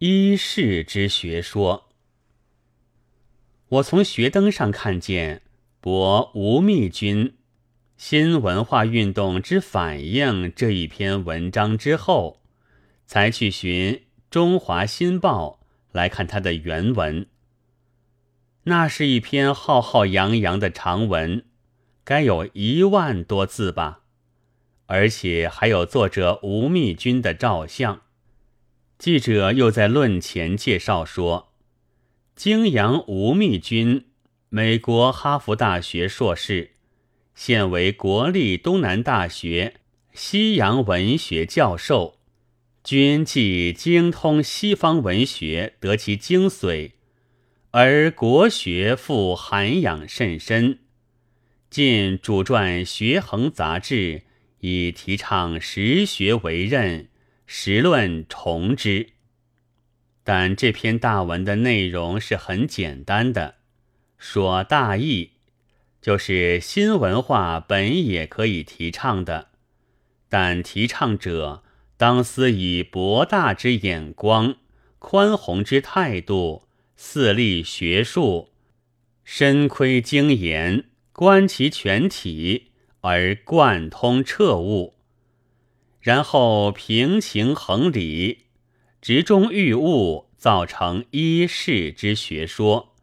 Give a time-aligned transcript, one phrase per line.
[0.00, 1.88] 一世之学说。
[3.68, 5.42] 我从学灯上看见
[5.80, 7.34] 博吴密君
[7.96, 12.40] 新文化运动之反应这一篇文章之后，
[13.06, 13.94] 才去寻
[14.30, 15.58] 《中华新报》
[15.90, 17.26] 来看他的原文。
[18.62, 21.44] 那是一篇浩浩洋洋的长文，
[22.04, 24.02] 该有一万多字吧，
[24.86, 28.02] 而且还有作者吴密君的照相。
[28.98, 31.52] 记者又在论前介绍说，
[32.34, 34.06] 京阳吴密君，
[34.48, 36.72] 美国哈佛大学硕士。
[37.32, 39.74] 现为国立东南大学
[40.12, 42.18] 西洋文学教授，
[42.82, 46.90] 君既精通西方文学，得其精髓，
[47.70, 50.80] 而国学复涵养甚深。
[51.70, 54.22] 近主撰《学衡》杂志，
[54.58, 57.06] 以提倡实学为任，
[57.50, 59.08] 实论从之。
[60.22, 63.54] 但这篇大文的内容是很简单的，
[64.18, 65.30] 说大意。
[66.02, 69.48] 就是新文化本也可以提倡的，
[70.28, 71.64] 但提倡者
[71.96, 74.56] 当思以博大之眼光、
[74.98, 78.50] 宽宏之态度，四立学术，
[79.24, 84.94] 深窥精研，观其全体而贯通彻悟，
[86.08, 88.46] 然后平情衡理，
[89.02, 92.94] 直中寓物，造成一世之学说。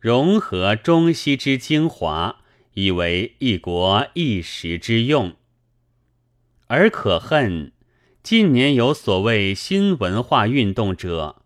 [0.00, 2.40] 融合中西之精华，
[2.74, 5.36] 以为一国一时之用。
[6.66, 7.70] 而可恨，
[8.20, 11.42] 近年有所谓新文化运动者，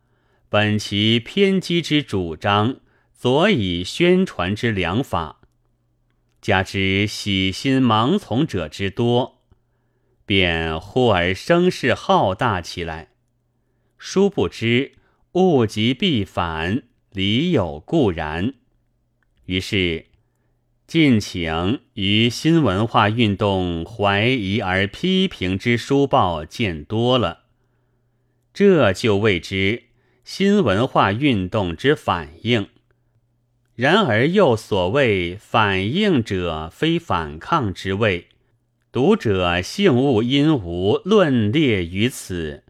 [0.49, 2.77] 本其偏激之主张，
[3.13, 5.43] 佐以宣传之良法，
[6.41, 9.34] 加之喜心盲从者之多，
[10.27, 13.09] 便忽而声势浩大起来。
[13.99, 14.93] 殊不知
[15.33, 16.85] 物极必反。
[17.11, 18.55] 理有固然，
[19.45, 20.07] 于是
[20.85, 27.45] 尽请于新文化运动怀疑而批评之书报见多了，
[28.53, 29.85] 这就谓之
[30.25, 32.69] 新文化运动之反应。
[33.77, 38.27] 然而又所谓反应者，非反抗之谓，
[38.95, 42.63] 读者性物因无论列于此。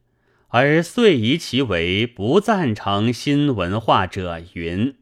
[0.49, 4.97] 而遂以其为不赞成新文化者云。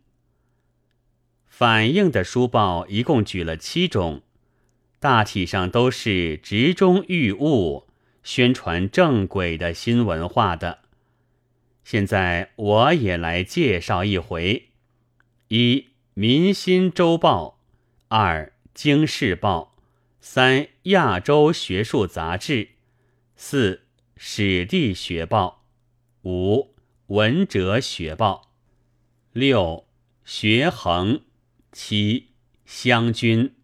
[1.47, 4.23] 反映的书报一共举了七种，
[4.99, 7.87] 大体上都是直中寓物、
[8.25, 10.81] 宣传正轨的新文化的。
[11.85, 14.71] 现在我也来介绍一回：
[15.47, 15.77] 一
[16.15, 17.61] 《民心周报》，
[18.09, 19.72] 二《经世报》，
[20.25, 22.53] 三《亚洲学术杂志》，
[23.37, 23.83] 四。
[24.25, 25.65] 史地学报，
[26.23, 26.77] 五
[27.09, 28.53] 文哲学报，
[29.33, 29.89] 六
[30.25, 31.23] 学衡，
[31.73, 32.29] 七
[32.65, 33.57] 湘军。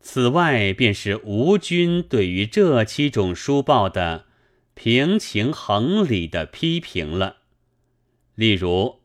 [0.00, 4.24] 此外，便是吴军对于这七种书报的
[4.72, 7.40] 平情衡理的批评了。
[8.34, 8.70] 例如，《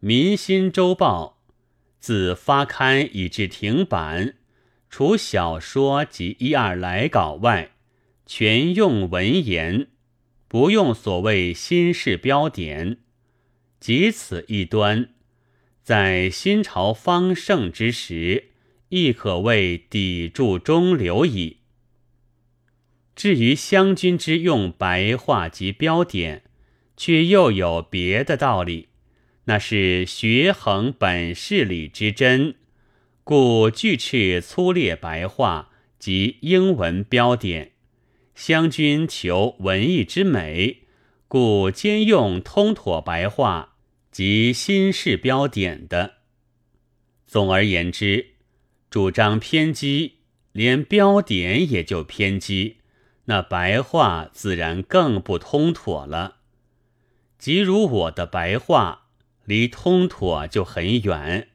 [0.00, 1.42] 民心周报》
[2.00, 4.36] 自发刊以至停版，
[4.90, 7.72] 除小说及一二来稿外。
[8.30, 9.86] 全用文言，
[10.48, 12.98] 不用所谓新式标点，
[13.80, 15.08] 即此一端，
[15.82, 18.50] 在新朝方盛之时，
[18.90, 21.60] 亦可谓砥柱中流矣。
[23.16, 26.42] 至于湘军之用白话及标点，
[26.94, 28.88] 却又有别的道理，
[29.44, 32.56] 那是学衡本事理之真，
[33.28, 35.68] 故句斥粗劣白话
[35.98, 37.72] 及英文标点。
[38.34, 40.84] 湘军求文艺之美，
[41.28, 43.76] 故兼用通妥白话
[44.10, 46.14] 及新式标点的。
[47.26, 48.28] 总而言之，
[48.88, 50.20] 主张偏激，
[50.52, 52.78] 连标点也就偏激，
[53.26, 56.36] 那白话自然更不通妥了。
[57.38, 59.08] 即如我的白话，
[59.44, 61.47] 离通妥就很远，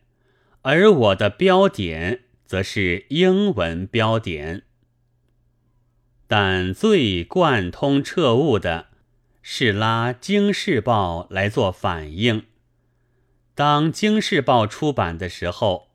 [0.63, 4.63] 而我的标点则是英文标点。
[6.27, 8.87] 但最贯通彻悟的，
[9.41, 12.45] 是拉《京世报》来做反应。
[13.53, 15.89] 当《京世报》出版的时候，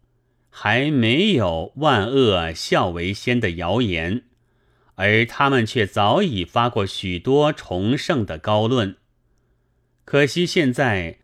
[0.50, 4.24] 还没有“万恶孝为先”的谣言，
[4.96, 8.96] 而他们却早已发过许多崇圣的高论。
[10.04, 11.18] 可惜现在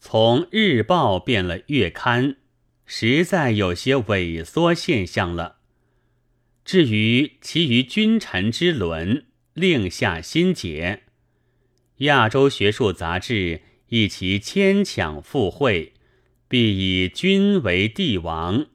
[0.00, 2.36] 从日报变了月刊，
[2.86, 5.56] 实在有些萎缩现象了。
[6.64, 11.02] 至于其余君臣之伦，另下心结。
[11.98, 15.94] 亚洲学术杂志一其牵强附会，
[16.48, 18.66] 必以君为帝王，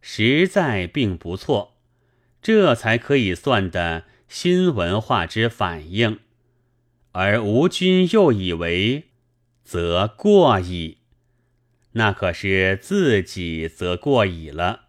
[0.00, 1.76] 实在并不错。
[2.40, 6.20] 这才可以算得新文化之反应，
[7.12, 9.08] 而吴君又以为，
[9.64, 10.97] 则过矣。
[11.98, 14.82] 那可是自己则过矣了，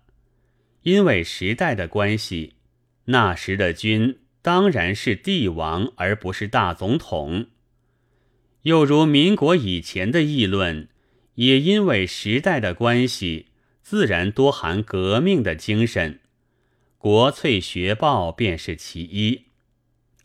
[0.84, 2.54] 因为时代的关系，
[3.06, 7.48] 那时的君当然是帝王，而不是大总统。
[8.62, 10.88] 又如民国以前的议论，
[11.34, 13.48] 也因为时代的关系，
[13.82, 16.20] 自然多含革命的精神。
[17.00, 19.46] 国粹学报便是其一，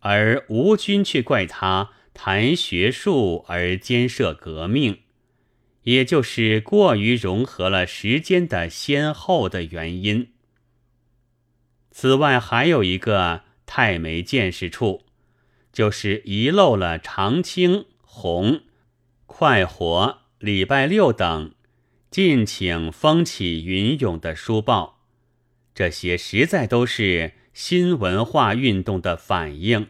[0.00, 4.98] 而吴军却怪他谈学术而兼涉革命，
[5.84, 10.32] 也就是过于融合了时间的先后的原因。
[11.90, 15.06] 此外，还有一个太没见识处，
[15.72, 18.62] 就是遗漏了长青、红、
[19.26, 21.54] 快活、礼拜六等，
[22.10, 25.02] 尽请风起云涌的书报。
[25.74, 29.88] 这些实在都是新文化运动的反应，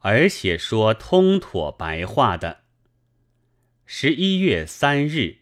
[0.00, 2.60] 而且说通妥白话的。
[3.92, 5.39] 十一月三日。